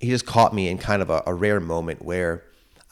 [0.00, 2.42] he just caught me in kind of a, a rare moment where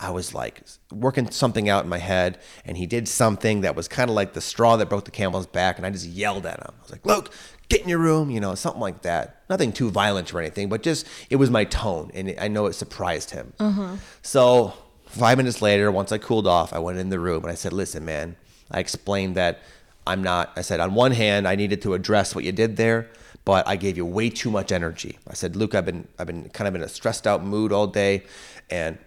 [0.00, 3.86] I was like working something out in my head, and he did something that was
[3.86, 6.58] kind of like the straw that broke the camel's back, and I just yelled at
[6.58, 6.72] him.
[6.78, 7.30] I was like, "Luke,
[7.68, 9.42] get in your room," you know, something like that.
[9.50, 12.72] Nothing too violent or anything, but just it was my tone, and I know it
[12.72, 13.52] surprised him.
[13.60, 13.96] Uh-huh.
[14.22, 14.72] So
[15.06, 17.74] five minutes later, once I cooled off, I went in the room and I said,
[17.74, 18.36] "Listen, man,"
[18.70, 19.60] I explained that
[20.06, 20.52] I'm not.
[20.56, 23.10] I said, on one hand, I needed to address what you did there,
[23.44, 25.18] but I gave you way too much energy.
[25.28, 27.86] I said, Luke, I've been I've been kind of in a stressed out mood all
[27.86, 28.24] day,
[28.70, 28.98] and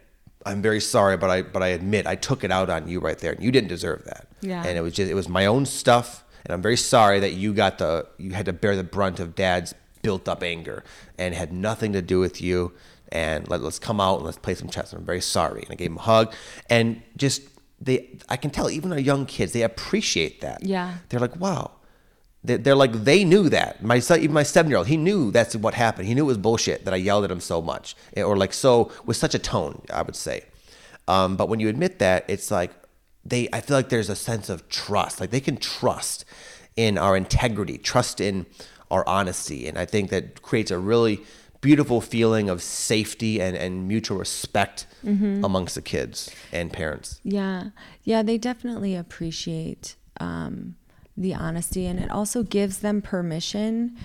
[0.46, 3.18] I'm very sorry, but I but I admit I took it out on you right
[3.18, 4.28] there, and you didn't deserve that.
[4.42, 4.64] Yeah.
[4.66, 7.54] And it was just it was my own stuff, and I'm very sorry that you
[7.54, 10.84] got the you had to bear the brunt of Dad's built up anger,
[11.18, 12.74] and had nothing to do with you.
[13.12, 14.92] And let, let's come out and let's play some chess.
[14.92, 16.34] I'm very sorry, and I gave him a hug,
[16.70, 17.44] and just
[17.80, 20.64] they I can tell even our young kids they appreciate that.
[20.64, 20.96] Yeah.
[21.10, 21.72] They're like, wow.
[22.44, 25.32] They're, they're like they knew that my son, even my seven year old, he knew
[25.32, 26.08] that's what happened.
[26.08, 28.54] He knew it was bullshit that I yelled at him so much, eh, or like
[28.54, 29.82] so with such a tone.
[29.92, 30.44] I would say,
[31.08, 32.72] um, but when you admit that, it's like
[33.24, 33.48] they.
[33.54, 35.22] I feel like there's a sense of trust.
[35.22, 36.26] Like they can trust
[36.76, 38.46] in our integrity, trust in
[38.92, 41.22] our honesty, and I think that creates a really
[41.62, 47.22] beautiful feeling of safety and, and mutual respect amongst the kids and parents.
[47.24, 47.70] Yeah.
[48.04, 50.76] Yeah, they definitely appreciate um,
[51.16, 53.96] the honesty and it also gives them permission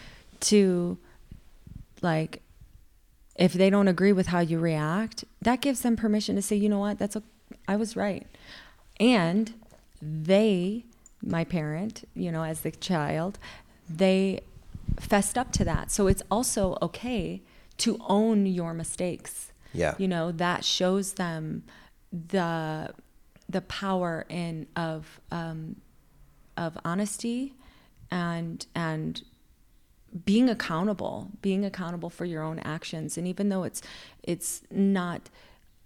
[0.40, 0.98] to
[2.02, 2.42] like
[3.38, 6.68] if they don't agree with how you react, that gives them permission to say, you
[6.68, 7.22] know what, that's a,
[7.68, 8.26] I was right.
[8.98, 9.54] And
[10.02, 10.84] they,
[11.22, 13.38] my parent, you know, as the child,
[13.88, 14.40] they
[14.98, 15.92] fessed up to that.
[15.92, 17.40] So it's also okay
[17.78, 19.52] to own your mistakes.
[19.72, 19.94] Yeah.
[19.98, 21.62] You know, that shows them
[22.10, 22.92] the
[23.50, 25.76] the power in of um,
[26.58, 27.54] of honesty
[28.10, 29.22] and and
[30.24, 33.16] being accountable, being accountable for your own actions.
[33.16, 33.80] And even though it's
[34.22, 35.30] it's not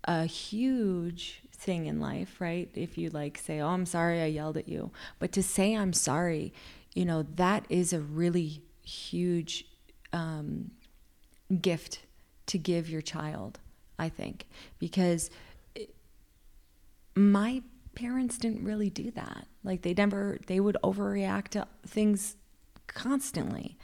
[0.04, 2.68] a huge thing in life, right?
[2.74, 5.92] If you like say, "Oh, I'm sorry I yelled at you." But to say I'm
[5.92, 6.52] sorry,
[6.94, 9.66] you know, that is a really huge
[10.12, 10.70] um,
[11.60, 12.00] gift
[12.46, 13.60] to give your child,
[13.98, 14.46] I think,
[14.78, 15.30] because
[15.74, 15.94] it,
[17.14, 17.62] my
[17.94, 19.46] parents didn't really do that.
[19.64, 22.36] Like they never they would overreact to things
[22.86, 23.78] constantly.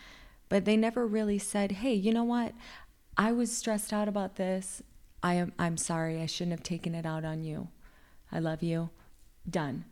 [0.48, 2.54] But they never really said, "Hey, you know what?
[3.16, 4.82] I was stressed out about this.
[5.22, 6.20] I am I'm sorry.
[6.22, 7.68] I shouldn't have taken it out on you.
[8.32, 8.90] I love you.
[9.48, 9.84] Done."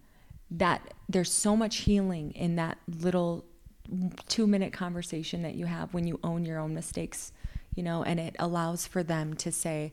[0.50, 3.44] That there's so much healing in that little
[3.88, 7.32] 2-minute conversation that you have when you own your own mistakes,
[7.74, 9.92] you know, and it allows for them to say,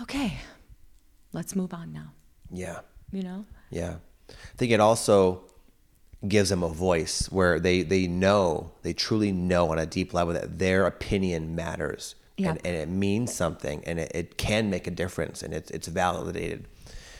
[0.00, 0.38] "Okay,
[1.32, 2.12] let's move on now."
[2.50, 2.80] Yeah.
[3.12, 3.44] You know?
[3.70, 3.96] Yeah.
[4.28, 5.44] I think it also
[6.26, 10.32] gives them a voice where they, they know, they truly know on a deep level
[10.34, 12.14] that their opinion matters.
[12.36, 12.50] Yeah.
[12.50, 15.86] And, and it means something and it, it can make a difference and it's, it's
[15.88, 16.66] validated.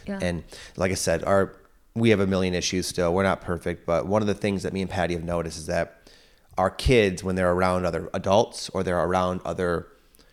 [0.06, 0.18] Yeah.
[0.20, 0.44] And
[0.76, 1.56] like I said, our,
[1.94, 3.14] we have a million issues still.
[3.14, 5.66] We're not perfect, but one of the things that me and Pattie have noticed is
[5.66, 6.10] that
[6.58, 9.88] our kids, when they're around other adults or they're around other,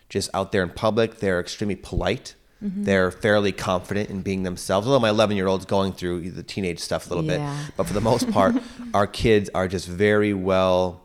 [0.08, 2.34] just out there in public, they're extremely polite.
[2.62, 2.84] Mm-hmm.
[2.84, 4.86] They're fairly confident in being themselves.
[4.86, 7.38] Although my 11 year old's going through the teenage stuff a little Yeah.
[7.66, 8.54] bit, but for the most part,
[8.94, 11.02] our kids are just very well,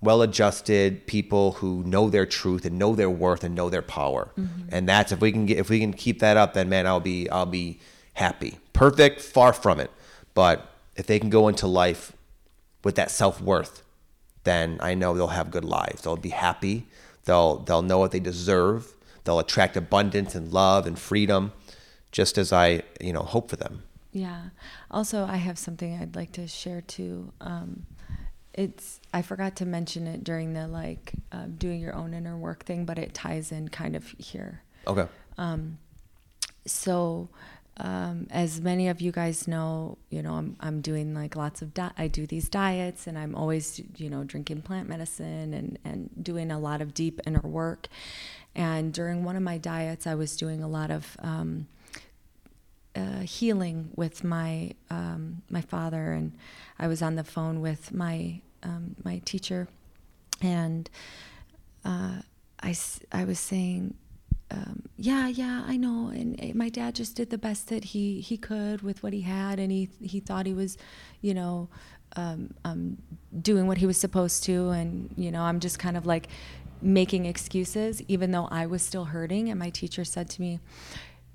[0.00, 4.30] well adjusted people who know their truth and know their worth and know their power.
[4.38, 4.68] Mm-hmm.
[4.70, 7.00] And that's if we can get if we can keep that up, then man, I'll
[7.00, 7.80] be I'll be
[8.14, 8.58] happy.
[8.72, 9.90] Perfect, far from it,
[10.34, 12.12] but if they can go into life
[12.84, 13.82] with that self worth,
[14.44, 16.02] then I know they'll have good lives.
[16.02, 16.86] They'll be happy.
[17.24, 18.94] They'll they'll know what they deserve.
[19.28, 21.52] They'll attract abundance and love and freedom,
[22.12, 23.82] just as I you know hope for them.
[24.10, 24.44] Yeah.
[24.90, 27.32] Also, I have something I'd like to share too.
[27.40, 27.84] Um,
[28.54, 32.64] it's I forgot to mention it during the like uh, doing your own inner work
[32.64, 34.62] thing, but it ties in kind of here.
[34.86, 35.06] Okay.
[35.36, 35.76] Um,
[36.66, 37.28] So,
[37.78, 41.72] um, as many of you guys know, you know, I'm, I'm doing like lots of,
[41.72, 46.10] di- I do these diets and I'm always, you know, drinking plant medicine and, and
[46.20, 47.86] doing a lot of deep inner work.
[48.54, 51.68] And during one of my diets, I was doing a lot of, um,
[52.98, 56.32] uh, healing with my um, my father, and
[56.78, 59.68] I was on the phone with my um, my teacher,
[60.42, 60.90] and
[61.84, 62.22] uh,
[62.62, 62.76] I
[63.12, 63.94] I was saying,
[64.50, 68.20] um, yeah, yeah, I know, and uh, my dad just did the best that he
[68.20, 70.76] he could with what he had, and he he thought he was,
[71.20, 71.68] you know.
[72.16, 72.96] Um, um,
[73.42, 76.28] doing what he was supposed to, and you know, I'm just kind of like
[76.80, 79.48] making excuses, even though I was still hurting.
[79.48, 80.60] And my teacher said to me,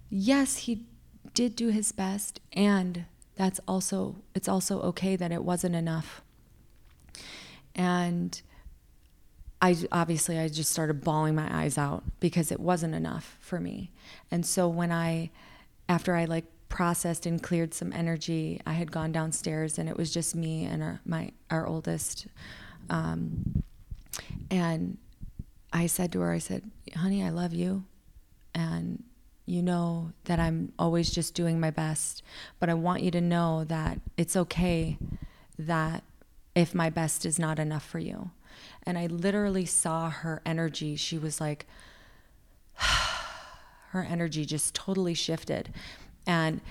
[0.09, 0.85] yes, he
[1.33, 6.21] did do his best and that's also it's also okay that it wasn't enough.
[7.75, 8.39] And
[9.61, 13.91] I obviously I just started bawling my eyes out because it wasn't enough for me.
[14.29, 15.31] And so when I
[15.89, 20.13] after I like processed and cleared some energy, I had gone downstairs and it was
[20.13, 22.27] just me and our my our oldest
[22.89, 23.63] um,
[24.51, 24.97] and
[25.73, 27.83] I said to her, I said, honey, I love you.
[28.53, 29.03] And
[29.45, 32.21] you know that I'm always just doing my best.
[32.59, 34.97] But I want you to know that it's okay
[35.57, 36.03] that
[36.55, 38.31] if my best is not enough for you.
[38.83, 40.95] And I literally saw her energy.
[40.95, 41.65] She was like,
[42.75, 45.73] her energy just totally shifted.
[46.27, 46.61] And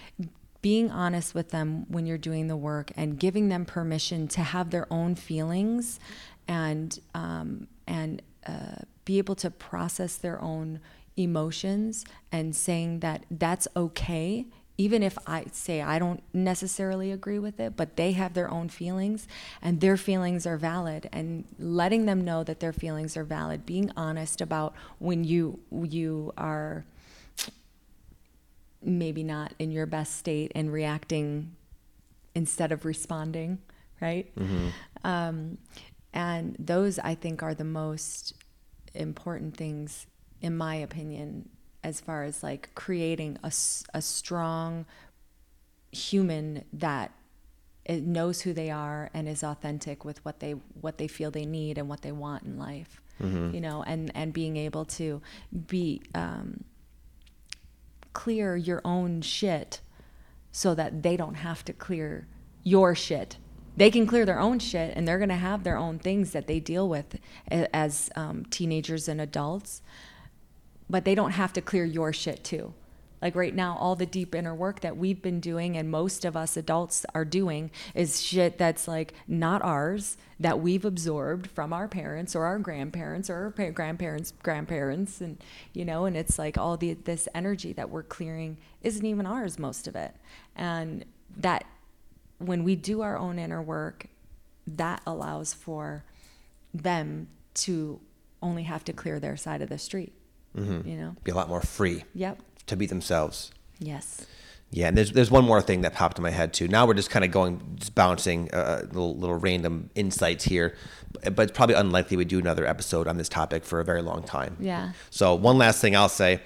[0.63, 4.71] being honest with them when you're doing the work and giving them permission to have
[4.71, 5.99] their own feelings
[6.47, 10.81] and um, and uh, be able to process their own
[11.17, 14.47] emotions and saying that that's okay
[14.79, 18.69] even if I say I don't necessarily agree with it, but they have their own
[18.69, 19.29] feelings
[19.61, 23.93] and their feelings are valid and letting them know that their feelings are valid, being
[23.97, 26.85] honest about when you you are
[28.83, 31.55] maybe not in your best state and reacting
[32.35, 33.59] instead of responding,
[34.01, 34.33] right?
[35.05, 35.59] Um,
[36.13, 38.35] and those I think are the most
[38.95, 40.07] important things,
[40.41, 41.49] in my opinion,
[41.83, 43.53] as far as like creating a,
[43.95, 44.87] a strong
[45.91, 47.13] human that
[47.85, 51.45] it knows who they are and is authentic with what they what they feel they
[51.45, 53.01] need and what they want in life.
[53.55, 55.21] You know, and and being able to
[55.67, 56.65] be um,
[58.13, 59.81] clear your own shit
[60.51, 62.27] so that they don't have to clear
[62.63, 63.37] your shit.
[63.77, 66.47] They can clear their own shit and they're going to have their own things that
[66.47, 67.19] they deal with
[67.51, 69.83] as um, teenagers and adults,
[70.91, 72.75] but they don't have to clear your shit too.
[73.23, 76.37] Like right now, all the deep inner work that we've been doing and most of
[76.37, 81.87] us adults are doing is shit that's like not ours, that we've absorbed from our
[81.87, 85.21] parents or our grandparents or our pa- grandparents' grandparents.
[85.21, 85.39] And,
[85.73, 89.57] you know, and it's like all the, this energy that we're clearing isn't even ours,
[89.57, 90.17] most of it.
[90.57, 91.05] And
[91.37, 91.65] that
[92.47, 94.07] when we do our own inner work,
[94.67, 96.05] that allows for
[96.75, 98.01] them to
[98.43, 100.13] only have to clear their side of the street.
[100.57, 100.89] Mm-hmm.
[100.89, 101.17] You know?
[101.25, 102.41] Be a lot more free Yep.
[102.67, 103.51] to be themselves.
[103.79, 104.27] Yes.
[104.75, 106.67] Yeah, and there's there's one more thing that popped in my head too.
[106.67, 110.75] Now we're just kind of going, just bouncing uh, little little random insights here,
[111.23, 114.23] but it's probably unlikely we do another episode on this topic for a very long
[114.23, 114.57] time.
[114.59, 114.93] Yeah.
[115.11, 116.41] So one last thing I'll say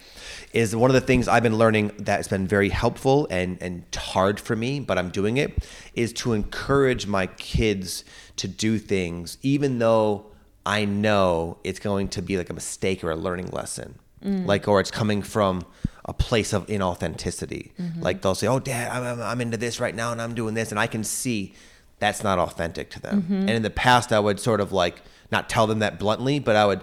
[0.52, 4.40] is one of the things I've been learning that's been very helpful and and hard
[4.40, 5.64] for me, but I'm doing it,
[5.94, 8.04] is to encourage my kids
[8.36, 10.26] to do things even though
[10.66, 14.00] I know it's going to be like a mistake or a learning lesson.
[14.26, 14.46] Mm.
[14.46, 15.64] Like or it's coming from
[16.04, 17.72] a place of inauthenticity.
[17.80, 18.02] Mm-hmm.
[18.02, 20.70] Like they'll say, "Oh, Dad, I'm, I'm into this right now, and I'm doing this,"
[20.70, 21.54] and I can see
[21.98, 23.22] that's not authentic to them.
[23.22, 23.34] Mm-hmm.
[23.34, 26.56] And in the past, I would sort of like not tell them that bluntly, but
[26.56, 26.82] I would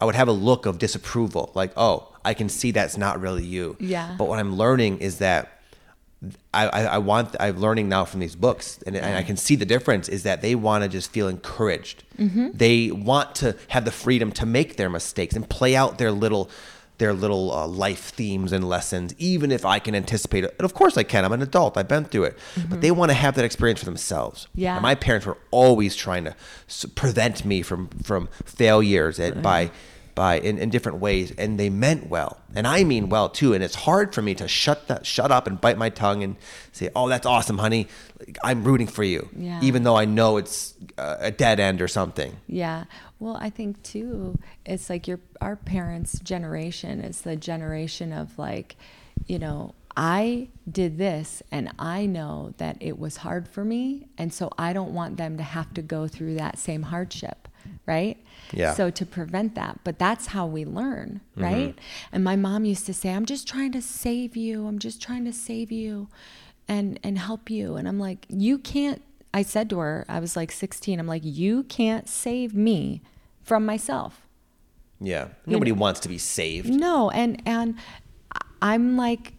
[0.00, 3.44] I would have a look of disapproval, like, "Oh, I can see that's not really
[3.44, 4.14] you." Yeah.
[4.18, 5.59] But what I'm learning is that
[6.52, 9.56] I, I, I want I'm learning now from these books, and, and I can see
[9.56, 12.04] the difference is that they want to just feel encouraged.
[12.52, 16.50] They want to have the freedom to make their mistakes and play out their little
[16.98, 20.54] their little uh, life themes and lessons, even if I can anticipate it.
[20.58, 21.24] And of course, I can.
[21.24, 21.78] I'm an adult.
[21.78, 24.46] I've been through it, but they want to have that experience for themselves.
[24.54, 24.74] Yeah.
[24.74, 26.36] And my parents were always trying to
[26.94, 29.70] prevent me from from failures and by
[30.14, 33.62] by in, in different ways and they meant well and i mean well too and
[33.64, 36.36] it's hard for me to shut that shut up and bite my tongue and
[36.72, 37.86] say oh that's awesome honey
[38.44, 39.60] i'm rooting for you Yeah.
[39.62, 42.84] even though i know it's uh, a dead end or something Yeah.
[43.18, 48.76] Well, I think too, it's like your our parents' generation is the generation of like,
[49.26, 54.32] you know, I did this and I know that it was hard for me, and
[54.32, 57.46] so I don't want them to have to go through that same hardship,
[57.90, 58.16] right?
[58.52, 58.74] Yeah.
[58.74, 61.42] So to prevent that, but that's how we learn, mm-hmm.
[61.42, 61.78] right?
[62.12, 64.66] And my mom used to say, "I'm just trying to save you.
[64.66, 66.08] I'm just trying to save you."
[66.70, 69.02] and and help you and i'm like you can't
[69.34, 73.02] i said to her i was like 16 i'm like you can't save me
[73.42, 74.26] from myself
[75.00, 77.76] yeah nobody wants to be saved no and and
[78.62, 79.32] i'm like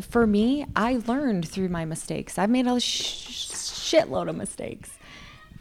[0.00, 4.96] for me i learned through my mistakes i've made a sh- shitload of mistakes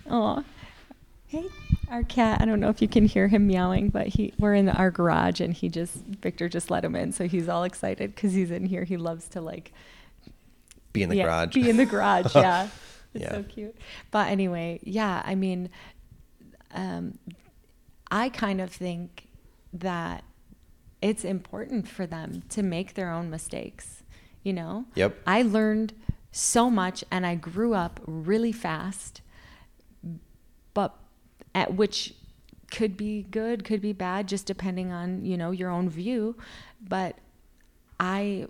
[0.09, 0.43] oh
[1.33, 1.49] hey
[1.89, 4.69] our cat i don't know if you can hear him meowing but he we're in
[4.69, 8.33] our garage and he just victor just let him in so he's all excited because
[8.33, 9.71] he's in here he loves to like
[10.93, 12.67] be in the yeah, garage Be in the garage, yeah.
[13.15, 13.31] It's Yeah.
[13.31, 13.75] so cute.
[14.11, 15.69] But anyway, yeah, I mean,
[16.71, 17.17] um,
[18.11, 19.25] I kind of think
[19.73, 20.23] that
[21.01, 24.03] it's important for them to make their own mistakes,
[24.43, 24.85] you know?
[24.95, 25.17] Yep.
[25.25, 25.93] I learned
[26.31, 29.21] so much and I grew up really fast,
[30.75, 30.95] but
[31.55, 32.13] at which
[32.71, 36.35] could be good, could be bad, just depending on, you know, your own view.
[36.81, 37.17] But
[37.99, 38.47] I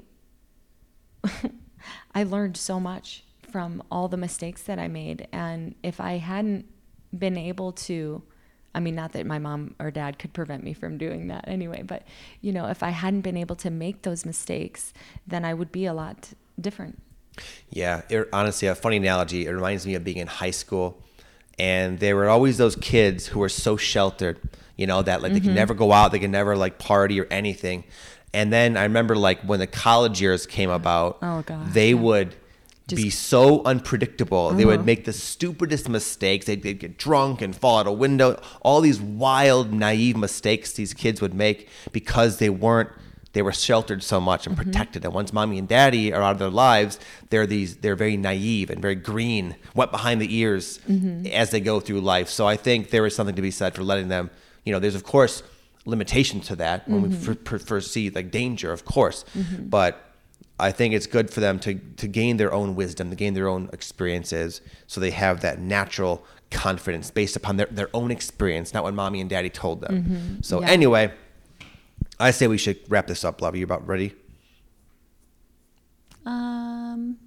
[2.16, 5.28] I learned so much from all the mistakes that I made.
[5.32, 6.66] And if I hadn't
[7.18, 8.24] been able to,
[8.74, 11.84] I mean, not that my mom or dad could prevent me from doing that anyway,
[11.84, 12.04] but,
[12.42, 14.94] you know, if I hadn't been able to make those mistakes,
[15.28, 16.30] then I would be a lot
[16.60, 17.00] different.
[17.70, 19.46] Yeah, it, honestly, a funny analogy.
[19.46, 21.02] It reminds me of being in high school,
[21.60, 24.40] and there were always those kids who were so sheltered,
[24.76, 25.48] you know, that like they Mm-hmm.
[25.50, 27.84] could never go out, they could never like party or anything.
[28.34, 31.72] And then I remember like when the college years came about, Oh, God.
[31.74, 32.36] they would
[32.88, 34.50] be so unpredictable.
[34.52, 34.72] They Uh-huh.
[34.78, 36.48] would make the stupidest mistakes.
[36.48, 38.40] They'd, they'd get drunk and fall out a window.
[38.62, 42.90] All these wild, naive mistakes these kids would make because they weren't
[43.34, 44.70] they were sheltered so much and mm-hmm.
[44.70, 45.04] protected.
[45.04, 48.70] And once mommy and daddy are out of their lives, they're these they're very naive
[48.70, 51.28] and very green, wet behind the ears mm-hmm.
[51.28, 52.30] as they go through life.
[52.30, 54.30] So I think there is something to be said for letting them.
[54.64, 55.44] You know, there's of course
[55.86, 57.32] limitations to that when we mm-hmm.
[57.32, 59.26] f- f- foresee like danger, of course,
[59.60, 60.00] but.
[60.60, 63.48] I think it's good for them to, to gain their own wisdom, to gain their
[63.50, 68.84] own experiences, so they have that natural confidence based upon their, their own experience, not
[68.84, 70.42] what mommy and daddy told them.
[70.42, 70.70] So Yeah.
[70.70, 71.12] anyway,
[72.24, 73.56] I say we should wrap this up, love.
[73.56, 74.14] You about ready?
[76.26, 77.18] Um,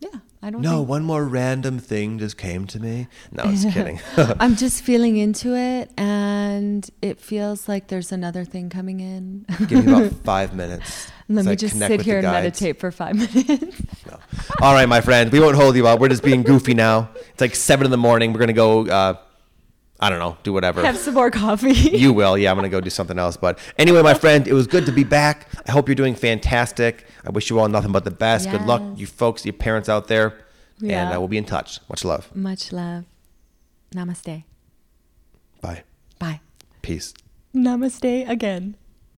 [0.00, 0.08] yeah.
[0.42, 3.08] I don't No, think one more random thing just came to me.
[3.30, 4.00] No, I was kidding.
[4.40, 9.44] I'm just feeling into it and it feels like there's another thing coming in.
[9.68, 11.10] Give me about five minutes.
[11.28, 13.82] Let me I just sit here and meditate for five minutes.
[14.06, 14.18] No.
[14.62, 16.00] All right, my friend, we won't hold you up.
[16.00, 17.10] We're just being goofy now.
[17.32, 18.32] It's like seven in the morning.
[18.32, 18.86] We're gonna go.
[18.86, 19.14] Uh,
[20.02, 20.82] I don't know, do whatever.
[20.82, 21.72] Have some more coffee.
[21.74, 22.38] you will.
[22.38, 23.36] Yeah, I'm gonna go do something else.
[23.36, 25.46] But anyway, my friend, it was good to be back.
[25.68, 27.06] I hope you're doing fantastic.
[27.24, 28.50] I wish you all nothing but the best.
[28.50, 30.28] Good luck, you folks, your parents out there,
[30.80, 31.10] and Yeah.
[31.14, 31.80] uh, we'll be in touch.
[31.88, 32.34] Much love.
[32.34, 33.04] Much love.
[33.94, 34.44] Namaste.
[35.60, 35.82] Bye.
[36.18, 36.40] Bye.
[36.80, 37.12] Peace.
[37.54, 38.76] Namaste again.